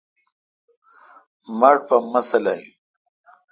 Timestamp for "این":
2.55-2.61